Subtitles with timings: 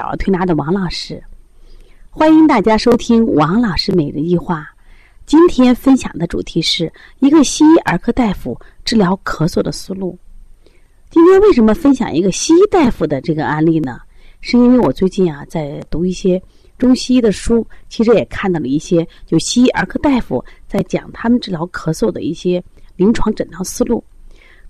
[0.00, 1.22] 小儿推拿的王老师，
[2.08, 4.66] 欢迎大家收听王老师每日一话。
[5.26, 10.18] 今天分享的主题是一个西医儿科大夫治疗咳嗽的思路。
[11.10, 14.00] 今天为什么分享一个西医大夫的这个案例呢？
[14.40, 16.42] 是因为我最近啊在读一些
[16.78, 22.64] 中西医的书，其实也看到了一些就西医儿科大夫在讲他们治疗咳嗽的一些
[22.96, 24.02] 临床诊疗思路。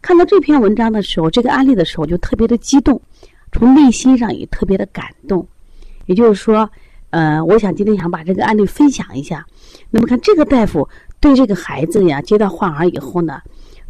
[0.03, 3.01] 看到这篇文章的时候，这个案例的时候，就特别的激动。
[3.53, 5.46] 从内心上也特别的感动，
[6.07, 6.71] 也就是说，
[7.11, 9.47] 呃，我想今天想把这个案例分享一下。
[9.91, 10.88] 那么看这个大夫
[11.20, 13.41] 对这个孩子呀，接到患儿以后呢，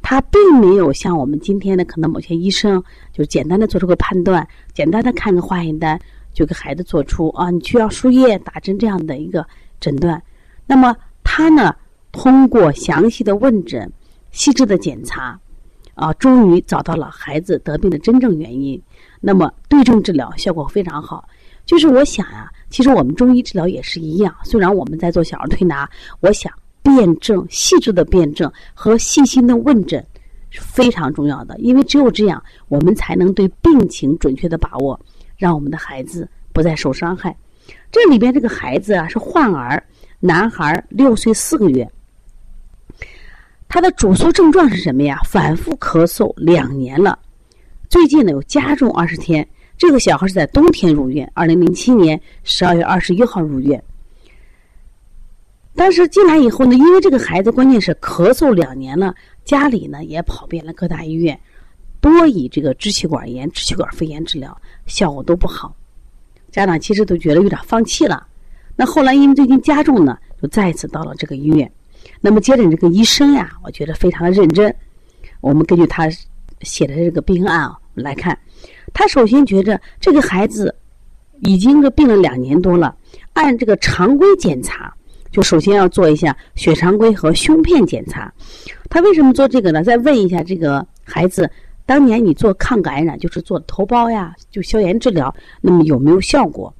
[0.00, 6.00] 他并没有像我们今天的可能某些医生就是简单的做出个判断，简单的看个化验单
[6.32, 9.46] 就给孩子做出啊，你需要输液打针这样的一个
[9.78, 10.22] 诊断。
[10.66, 11.74] 那么他呢，
[12.12, 13.92] 通过详细的问诊、
[14.30, 15.38] 细致的检查，
[16.00, 18.80] 啊，终于找到了孩子得病的真正原因。
[19.20, 21.28] 那么对症治疗效果非常好，
[21.66, 24.34] 就是我想呀，其实我们中医治疗也是一样。
[24.42, 25.86] 虽然我们在做小儿推拿，
[26.20, 26.50] 我想
[26.82, 30.02] 辩证、细致的辩证和细心的问诊
[30.48, 34.98] 是非常重要的，因为只有这样，我们才能对病情准确的把握，
[35.36, 37.36] 让我们的孩子不再受伤害。
[37.92, 39.84] 这里边这个孩子啊是患儿，
[40.18, 41.86] 男孩六岁四个月，
[43.70, 45.20] 他的主诉症状是什么呀？
[45.24, 47.16] 反复咳嗽两年了。
[47.88, 49.46] 最近呢，有加重二十天。
[49.78, 53.80] 这个小孩是在冬天入院，二零零七年十二月二十一号入院。
[55.76, 61.38] 但是进来以后呢，因为这个孩子关键是咳嗽两年了，家里呢也跑遍了各大医院，
[62.00, 65.72] 多以这个支气管炎、支气管肺炎治疗，效果都不好。
[66.50, 68.26] 家长其实都觉得有点放弃了。
[68.74, 71.70] 那后来因为最近加重呢，就再一次到了这个医院。
[72.20, 74.74] 那么接诊这个医生呀，我觉得非常的认真。
[75.40, 76.08] 我们根据他
[76.62, 77.76] 写的这个病案啊。
[77.92, 78.38] 来看，
[78.94, 80.74] 他首先觉着这个孩子
[81.40, 82.96] 已经这病了两年多了，
[83.34, 84.94] 按这个常规检查，
[85.30, 88.32] 就首先要做一下血常规和胸片检查。
[88.88, 89.82] 他为什么做这个呢？
[89.82, 91.50] 再问一下这个孩子，
[91.84, 96.72] 当年你做抗感染，就是做头孢呀，就消炎治疗，那么有没有效果？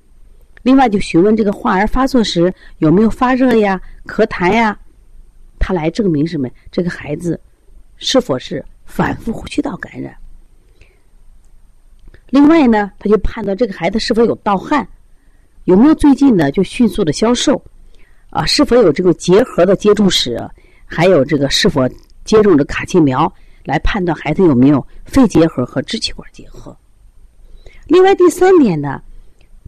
[0.62, 4.79] 另外就询问这个患儿发作时有没有发热呀、咳痰呀，
[5.60, 6.48] 他来证明什么？
[6.72, 7.41] 这个孩子
[7.98, 10.12] 是否是反复呼吸道感染？
[12.31, 14.88] 另外呢，他就判断这个孩子是否有盗汗，
[15.65, 17.62] 有没有最近呢就迅速的消瘦，
[18.31, 20.38] 啊，是否有这个结核的接触史，
[20.87, 21.88] 还有这个是否
[22.25, 23.32] 接种的卡介苗，
[23.65, 26.76] 来判断孩子有没有肺结核和支气管结核。
[27.87, 29.03] 另外第三点呢，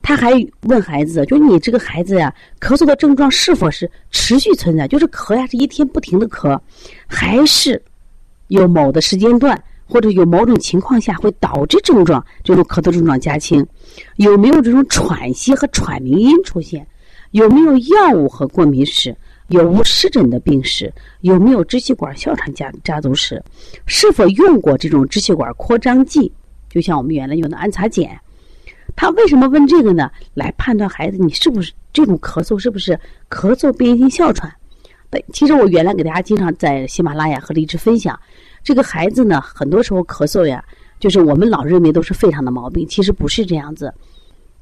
[0.03, 0.33] 他还
[0.63, 6.59] 问孩子，就你这个孩子呀，咳嗽的症状是否是持续存在，就是咳呀是一天不停的咳，
[7.07, 7.81] 还是
[8.49, 9.63] 有某的时间段。
[9.85, 13.67] 或者有某种情况下会导致症状，这种咳嗽症状加轻，
[14.17, 16.87] 有没有这种喘息和喘鸣音出现？
[17.33, 19.15] 有没有药物和过敏史？
[19.49, 20.91] 有无湿疹的病史？
[21.21, 23.43] 有没有支气管哮喘家家族史？
[23.85, 26.33] 是否用过这种支气管扩张剂？
[26.71, 28.19] 就像我们原来用的安擦碱。
[28.95, 30.11] 他为什么问这个呢？
[30.35, 32.99] 来判断孩子你是不是这种咳嗽是不是
[33.29, 34.53] 咳嗽变异性哮喘？
[35.11, 38.19] 对，其实我原来给大家经常在喜马拉雅和荔枝分享。
[38.63, 40.65] 这个孩子呢，很多时候咳嗽呀，
[41.01, 43.93] 就是我们老认为都是肺上的毛病，其实不是这样子，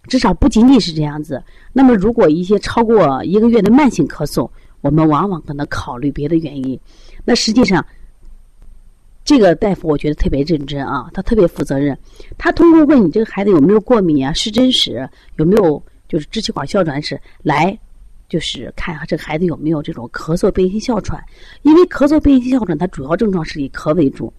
[0.09, 1.43] 至少不仅仅是这样子。
[1.73, 6.81] 那么，如果一些超过一个月的慢性咳嗽，我们往往可能考虑别的原因。
[7.25, 7.85] 那实际上，
[9.25, 11.97] 这个大夫我觉得特别认真啊，他特别负责任。
[12.37, 17.79] 他通过问你这个孩子有没有过敏啊、湿疹史，有没有就是支气管哮喘史来。
[18.29, 21.21] 就是看下这个孩子有没有这种咳嗽变异性哮喘，
[21.63, 24.33] 因为咳嗽变异性哮喘它主要症状是以咳为主。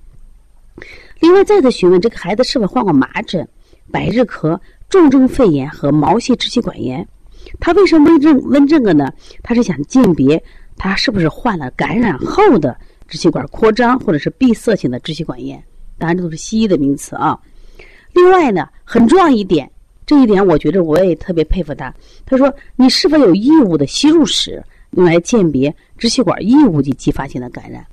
[1.19, 3.45] 另外，再次询问这个孩子是否患过麻疹、
[3.91, 7.05] 百日咳、重症肺炎和毛细支气管炎。
[7.59, 9.11] 他为什么问这问这个呢？
[9.43, 10.41] 他是想鉴别
[10.77, 12.73] 他是不是患了感染后的
[13.11, 15.61] 支气管扩张或者是闭塞性的支气管炎。
[15.97, 17.37] 当然，这都是西医的名词啊。
[18.13, 19.69] 另外呢，很重要一点。
[20.05, 21.93] 这一点，我觉得我也特别佩服他。
[22.25, 27.85] 他说：“你是否有异物的吸入史，用来鉴别支气管异物及继发性的感染？”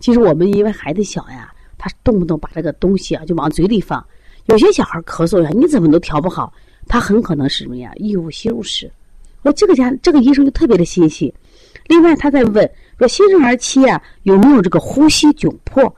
[0.00, 4.04] 其实我们因为孩子小呀，他动不动把这个东西啊就往嘴里放。
[4.46, 6.52] 有些小孩咳嗽呀，你怎么都调不好，
[6.88, 7.92] 他很可能是什么呀？
[7.96, 8.90] 异物吸入史。
[9.42, 11.32] 我这个家这个医生就特别的心细。
[11.86, 15.94] 另外，他在问说新生儿期啊有没有这个呼吸窘迫、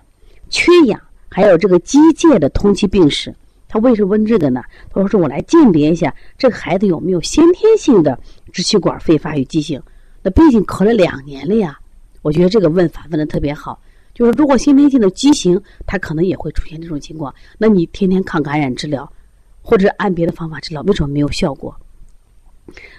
[0.49, 3.35] 缺氧，还有这个机械的通气病史。
[3.69, 4.63] 他为什么问这个呢？
[4.91, 8.19] 他说：“是我来鉴别一下这个孩子有没有先天性的
[8.53, 9.83] 支气管肺发育畸形。
[10.23, 11.79] 那毕竟咳了两年了呀，
[12.23, 13.79] 我觉得这个问法问的特别好。
[14.15, 17.35] 就是如果先天性的畸形，他可能也会出现这种情况。
[17.59, 19.13] 那你天天抗感染治疗，
[19.61, 21.77] 或者按别的方法治疗，为什么没有效果？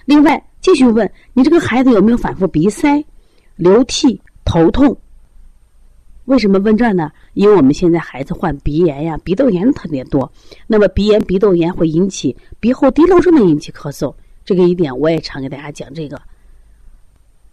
[0.04, 3.04] 另外，继续问你这个孩子有没有反复鼻塞、
[3.58, 4.96] 流涕、头痛？
[6.26, 7.10] 为什么问这呢？
[7.32, 10.30] 因为我们现在孩子患鼻炎呀、鼻窦炎特别多。
[10.66, 14.14] 那么鼻炎、鼻窦炎会引起鼻后滴漏症的引起咳嗽，
[14.44, 16.20] 这个一点我也常给大家讲这个。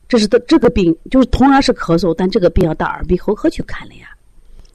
[0.07, 4.10] 这是的，这个病就是同样是咳嗽，但这个病要到耳鼻喉科去看了呀。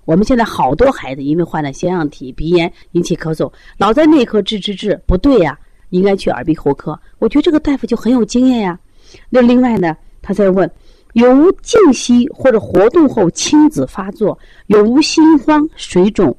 [0.06, 5.58] 我们现在好多孩子因为患了腺样体鼻炎引起咳嗽，老在内科治治治不对呀，
[5.90, 6.98] 应该去耳鼻喉科。
[7.18, 8.80] 我觉得这个大夫就很有经验呀。
[9.28, 10.68] 那另外呢，他在问。
[11.14, 14.38] 有无静息或者活动后青紫发作？
[14.66, 16.36] 有无心慌、水肿？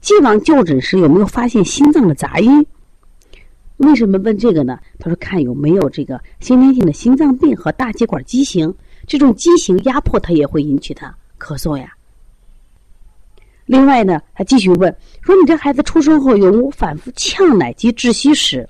[0.00, 2.66] 既往就诊时有没有发现心脏的杂音？
[3.78, 4.78] 为什么问这个呢？
[4.98, 8.72] 他说看有没有这个先天性的心脏病和大血管畸形，
[9.06, 11.92] 这种畸形压迫它也会引起他咳嗽呀。
[13.66, 18.68] 另外呢，他继续问说你这孩子出生后有无反复呛奶及窒息史？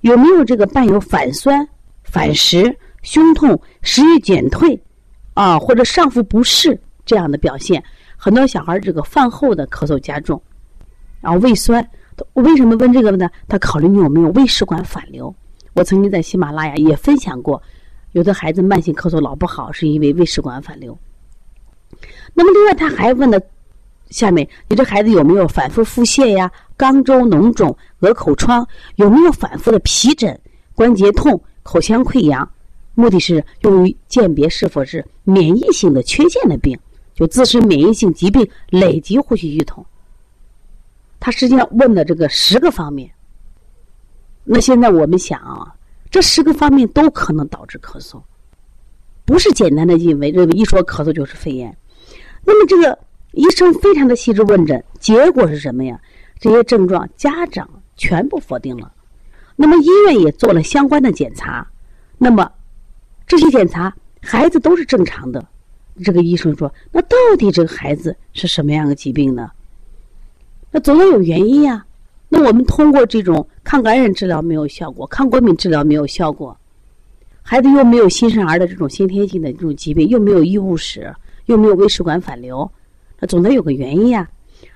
[0.00, 1.68] 有没有这个伴有反酸、
[2.02, 2.76] 反食？
[3.02, 4.80] 胸痛、食欲减退，
[5.34, 7.82] 啊，或者上腹不适这样的表现，
[8.16, 10.40] 很多小孩这个饭后的咳嗽加重，
[11.20, 11.86] 然后胃酸。
[12.34, 13.28] 为什么问这个呢？
[13.48, 15.34] 他考虑你有没有胃食管反流。
[15.72, 17.60] 我曾经在喜马拉雅也分享过，
[18.12, 20.96] 有的孩子慢性咳嗽老不好，是因为胃食管反流。
[22.34, 23.42] 那么另外他还问的，
[24.10, 28.64] 下面你这孩子有没有反复腹泻呀、肛周脓肿、鹅口疮？
[28.96, 30.38] 有没有反复的皮疹、
[30.74, 32.48] 关节痛、口腔溃疡？
[32.94, 36.78] 目的是用于鉴别是否是免疫性的缺陷的病，
[37.14, 39.84] 就自身免疫性疾病累及呼吸系统。
[41.18, 43.10] 他实际上问的这个十个方面。
[44.44, 45.74] 那现在我们想啊，
[46.10, 48.20] 这十个方面都可能导致咳嗽，
[49.24, 51.74] 不是简单的认为认为一说咳嗽就是肺炎。
[52.44, 52.98] 那么这个
[53.30, 55.98] 医生非常的细致问诊，结果是什么呀？
[56.38, 58.92] 这些症状家长全部否定了。
[59.56, 61.66] 那么医院也做了相关的检查，
[62.18, 62.50] 那么。
[63.26, 65.46] 这些检查孩子都是正常的，
[66.04, 69.50] 这个医生说：“那到底这个孩子是什么样的疾病呢？
[70.70, 71.84] 那总要有原因呀。
[72.34, 76.56] 那我们通过这种抗感染治疗没有效果，抗过敏治疗没有效果，
[77.42, 81.14] 孩子又没有新生儿的这种先天性的这种疾病，又没有异物史，
[81.44, 82.70] 又没有胃食管反流，
[83.20, 84.26] 那总得有个原因呀。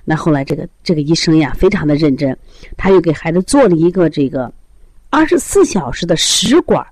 [0.04, 2.36] 那后来这个这个医生呀，非常的认真，
[2.76, 4.52] 他又给孩子做了一个这个
[5.08, 6.86] 二十四小时的食管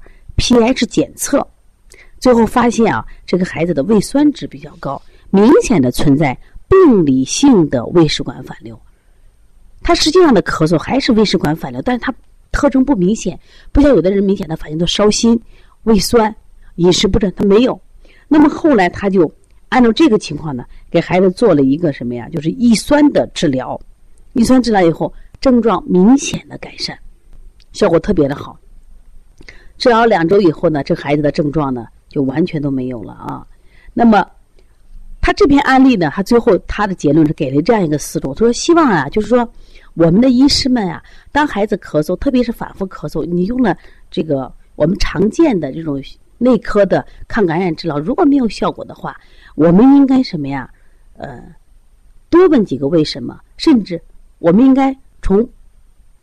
[0.45, 1.47] pH 检测。”
[2.21, 5.01] 最后发现啊，这个孩子的胃酸值比较高，
[5.31, 6.39] 明显的存在
[6.69, 8.79] 病理性的胃食管反流。
[9.83, 12.15] 他实际上的咳嗽还是胃食管反流，但是他
[12.51, 13.39] 特征不明显，
[13.73, 15.39] 不像有的人明显的反应都烧心、
[15.83, 16.35] 胃酸、
[16.77, 17.79] 饮食不振，他没有。
[18.29, 19.31] 那么后来他就
[19.69, 22.27] 按照这个情况呢，给孩子做了一个什么呀？
[22.31, 23.79] 就是抑酸的治疗。
[24.33, 26.99] 抑酸治疗以后，症状明显的改善，
[27.73, 28.59] 效果特别的好。
[29.85, 31.87] 治疗两周以后呢，这孩子的症状呢。
[32.09, 33.45] 就完全都没有了啊！
[33.93, 34.25] 那么，
[35.21, 36.09] 他这篇案例呢？
[36.15, 39.47] 他最后他的结论是给了这样一个思路，他说：“希望啊，就是说，
[39.95, 41.03] 我们的医师们啊，
[41.33, 43.77] 当孩子咳嗽，特别是反复咳嗽，你用了
[44.13, 46.01] 这个我们常见的这种
[46.39, 49.21] 内科的抗感染治疗，如果没有效果的话，
[49.57, 50.71] 我们应该什么呀？
[51.17, 51.43] 呃，
[52.31, 54.01] 多问几个为什么，甚至
[54.39, 55.45] 我们应该从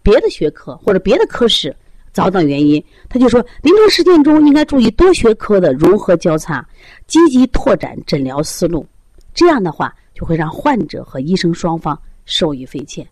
[0.01, 1.75] 别的学科或者别的科室。”
[2.13, 6.67] 找找原因，他就说，临床实践中应该注意多学科的融合交叉，
[7.07, 8.85] 积极拓展诊疗思路，
[9.33, 13.07] 这样的话就会让患者和医生双方受益匪浅。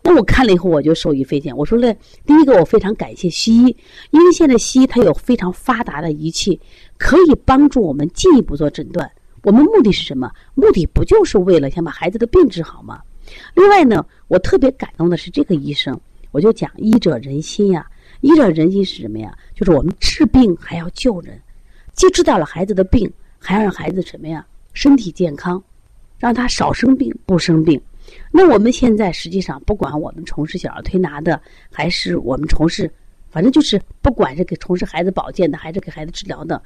[0.00, 1.54] 那我看了以后，我就受益匪浅。
[1.54, 1.92] 我说了，
[2.24, 3.76] 第一个，我非常感谢西医，
[4.10, 6.58] 因为现在西医它有非常发达的仪器，
[6.96, 9.10] 可以帮助我们进一步做诊断。
[9.42, 10.30] 我们目的是什么？
[10.54, 13.00] 目的不就是为了想把孩子的病治好吗？
[13.54, 17.84] 另外呢，我特别感动的是这个医生，我就讲医者仁心呀。
[18.20, 19.36] 医者仁心是什么呀？
[19.54, 21.40] 就是我们治病还要救人，
[21.92, 24.44] 既知道了孩子的病，还要让孩子什么呀？
[24.72, 25.62] 身体健康，
[26.18, 27.80] 让他少生病不生病。
[28.30, 32.90] 那我们现在实际上，不管我们从事小儿推拿的，还是我们从事，
[33.30, 36.62] 反正就是不管是给从事孩子保健的，还是给孩子治疗的，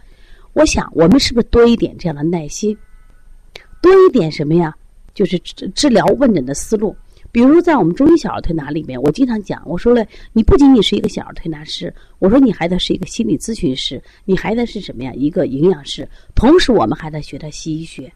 [0.52, 2.76] 我想我们是不是多一点这样的耐心，
[3.80, 4.74] 多一点什么呀？
[5.14, 6.96] 就是治治疗问诊的思路。
[7.32, 15.10] 比如在我们中医小儿推拿里面，我经常讲，我说了，你不仅仅是一个小儿推拿师，我说你还得是一个心理咨询师，你还得是什么呀？
[15.14, 18.12] 一个营养师，同时我们还得学的西医学。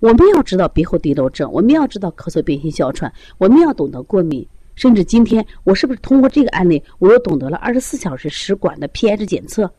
[0.00, 9.72] 我们要知道鼻后滴漏症，我们要知道咳嗽、变性、哮喘，我们要懂得过敏，甚至今天我是不是通过这个案例，我又懂得了二十四小时食管的 pH 检测，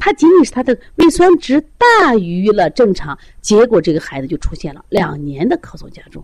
[0.00, 6.22] 它仅仅是它的胃酸值大于了正常，结果这个孩子就出现了两年的咳嗽加重。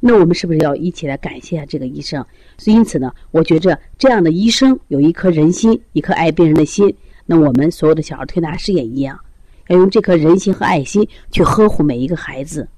[0.00, 2.24] 那我们是不是要一起来感谢下这个医生？
[2.56, 6.94] 所以因此呢，我觉着这样的医生有一颗仁心，一颗爱病人的心。
[7.26, 9.18] 那我们所有的小儿推拿师也一样，
[9.66, 12.68] 要用这颗人心和爱心去呵护每一个孩子，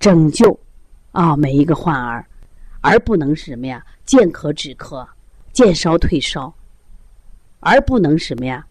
[0.00, 0.58] 拯救
[1.12, 2.26] 啊每一个患儿，
[2.80, 3.84] 而不能是什么呀？
[4.04, 5.06] 见咳止咳，
[5.52, 6.52] 见烧退烧，
[7.60, 8.66] 而不能什么呀？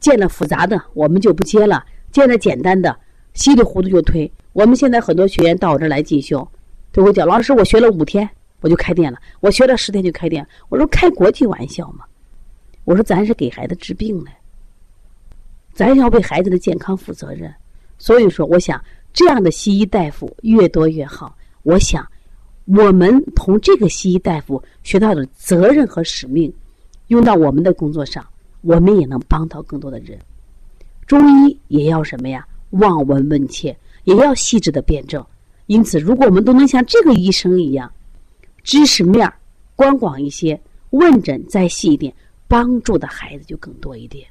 [0.00, 2.98] 见了复杂的我们就不接了，见了简单的
[3.38, 4.30] 稀里糊涂就推。
[4.52, 6.46] 我们现在很多学员到我这儿来进修，
[6.90, 8.28] 都会讲老师，我学了五天
[8.60, 10.44] 我就开店了，我学了十天就开店。
[10.68, 12.04] 我说开国际玩笑嘛。
[12.82, 14.30] 我说，咱是给孩子治病的，
[15.72, 17.54] 咱要为孩子的健康负责任。
[17.96, 21.36] 所以说，我想这样的西医大夫越多越好。
[21.62, 22.04] 我想，
[22.64, 26.52] 我们从这个西医大夫学到的责任和使命，
[27.06, 28.26] 用到我们的工作上，
[28.62, 30.18] 我们也能帮到更多的人。
[31.06, 32.44] 中医也要什么呀？
[32.70, 35.24] 望闻问切，也要细致的辩证。
[35.66, 37.92] 因此，如果我们都能像这个医生一样，
[38.62, 39.32] 知识面
[39.76, 40.60] 宽广一些，
[40.90, 42.14] 问诊再细一点。
[42.50, 44.26] 帮助的孩子就更多一点。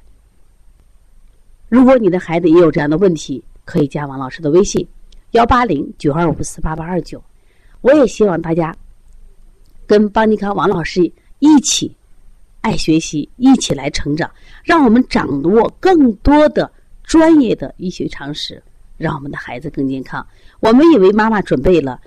[1.68, 4.84] 如果你的孩子也有这样的问题，可以加王老师的微信：
[5.30, 7.22] 幺八零九二五四八八二九。
[7.80, 8.74] 我也希望大家
[9.86, 11.94] 跟邦尼康王老师一起
[12.60, 14.28] 爱学习，一起来成长，
[14.64, 16.68] 让我们掌握更多的
[17.08, 18.62] 专业的医学常识，
[18.96, 20.24] 让我们的孩子更健康。
[20.60, 21.98] 我们也为妈妈准备了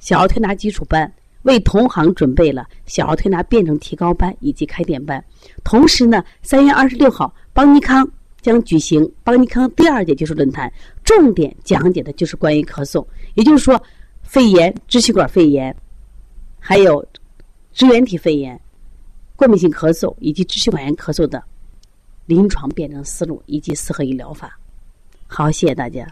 [0.00, 1.12] 小儿推拿基础班。
[1.42, 5.22] 为同行准备了小儿推拿辩证提高班以及开店班，
[5.64, 8.08] 同时呢，三月二十六号，邦尼康
[8.40, 10.72] 将举行邦尼康第二届技术论坛，
[11.02, 13.82] 重点讲解的就是关于咳嗽，也就是说，
[14.22, 15.74] 肺炎、支气管肺炎，
[16.60, 17.04] 还有
[17.72, 18.60] 支原体肺炎、
[19.34, 21.42] 过敏性咳嗽以及支气管炎咳嗽的
[22.26, 24.58] 临床辩证思路以及四合一疗法。
[25.26, 26.06] 好，谢谢大家。